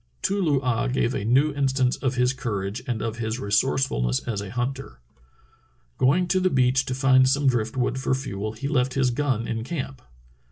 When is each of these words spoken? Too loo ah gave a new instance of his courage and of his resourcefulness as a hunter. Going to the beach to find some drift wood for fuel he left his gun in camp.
Too 0.23 0.41
loo 0.41 0.59
ah 0.63 0.87
gave 0.87 1.13
a 1.13 1.23
new 1.23 1.53
instance 1.53 1.95
of 1.97 2.15
his 2.15 2.33
courage 2.33 2.81
and 2.87 3.03
of 3.03 3.19
his 3.19 3.39
resourcefulness 3.39 4.17
as 4.21 4.41
a 4.41 4.49
hunter. 4.49 4.99
Going 5.99 6.27
to 6.29 6.39
the 6.39 6.49
beach 6.49 6.85
to 6.85 6.95
find 6.95 7.29
some 7.29 7.45
drift 7.47 7.77
wood 7.77 7.99
for 7.99 8.15
fuel 8.15 8.53
he 8.53 8.67
left 8.67 8.95
his 8.95 9.11
gun 9.11 9.47
in 9.47 9.63
camp. 9.63 10.01